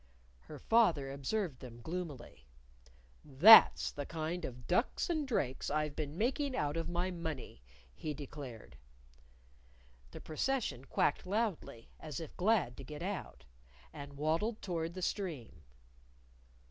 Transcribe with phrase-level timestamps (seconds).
[0.39, 2.47] Her father observed them gloomily.
[3.23, 7.61] "That's the kind of ducks and drakes I've been making out of my money,"
[7.93, 8.77] he declared.
[10.09, 13.45] The procession quacked loudly, as if glad to get out.
[13.93, 15.61] And waddled toward the stream.